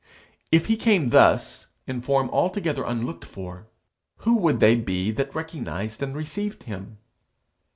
[0.51, 3.67] If he came thus, in form altogether unlooked for,
[4.17, 6.97] who would they be that recognized and received him?